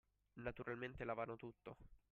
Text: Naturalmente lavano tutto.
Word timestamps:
Naturalmente 0.37 1.03
lavano 1.05 1.35
tutto. 1.35 1.77